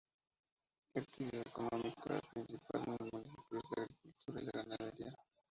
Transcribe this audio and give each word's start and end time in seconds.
La 0.95 1.01
actividad 1.03 1.45
económica 1.47 2.19
principal 2.33 2.81
en 2.87 2.93
el 3.05 3.09
municipio 3.13 3.59
es 3.59 3.69
la 3.77 3.81
agricultura 3.83 4.41
y 4.41 4.45
la 4.45 4.51
ganadería. 4.63 5.13